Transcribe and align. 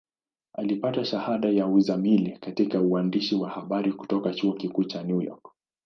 Alipata 0.53 1.05
shahada 1.05 1.49
ya 1.49 1.67
uzamili 1.67 2.37
katika 2.39 2.81
uandishi 2.81 3.35
wa 3.35 3.49
habari 3.49 3.93
kutoka 3.93 4.33
Chuo 4.33 4.53
Kikuu 4.53 4.83
cha 4.83 5.03
New 5.03 5.21
York. 5.21 5.47